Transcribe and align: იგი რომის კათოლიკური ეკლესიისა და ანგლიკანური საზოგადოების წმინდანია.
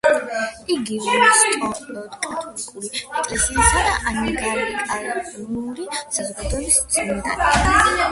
იგი 0.75 0.95
რომის 1.01 1.41
კათოლიკური 1.63 2.89
ეკლესიისა 2.93 3.83
და 3.89 4.13
ანგლიკანური 4.13 5.19
საზოგადოების 5.27 6.81
წმინდანია. 6.95 8.09